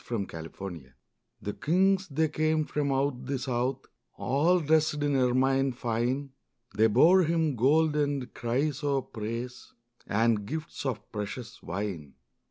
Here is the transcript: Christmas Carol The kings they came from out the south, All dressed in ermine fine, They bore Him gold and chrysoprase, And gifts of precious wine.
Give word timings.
Christmas 0.03 0.51
Carol 0.57 0.79
The 1.43 1.53
kings 1.53 2.07
they 2.07 2.27
came 2.27 2.65
from 2.65 2.91
out 2.91 3.27
the 3.27 3.37
south, 3.37 3.85
All 4.17 4.59
dressed 4.59 4.95
in 5.03 5.15
ermine 5.15 5.73
fine, 5.73 6.31
They 6.75 6.87
bore 6.87 7.21
Him 7.21 7.55
gold 7.55 7.95
and 7.95 8.33
chrysoprase, 8.33 9.73
And 10.07 10.47
gifts 10.47 10.87
of 10.87 11.11
precious 11.11 11.61
wine. 11.61 12.15